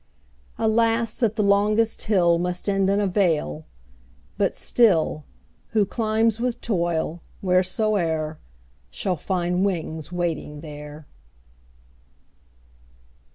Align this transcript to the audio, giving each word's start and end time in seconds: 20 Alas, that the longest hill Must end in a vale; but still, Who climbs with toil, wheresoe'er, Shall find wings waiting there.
20 0.55 0.71
Alas, 0.71 1.19
that 1.19 1.35
the 1.35 1.43
longest 1.43 2.01
hill 2.05 2.39
Must 2.39 2.67
end 2.67 2.89
in 2.89 2.99
a 2.99 3.05
vale; 3.05 3.65
but 4.35 4.55
still, 4.55 5.25
Who 5.73 5.85
climbs 5.85 6.39
with 6.39 6.59
toil, 6.59 7.21
wheresoe'er, 7.43 8.39
Shall 8.89 9.15
find 9.15 9.63
wings 9.63 10.11
waiting 10.11 10.61
there. 10.61 11.05